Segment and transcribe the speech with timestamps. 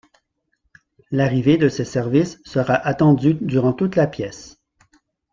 [1.11, 4.59] L’arrivée de ces services sera attendue durant toute la pièce.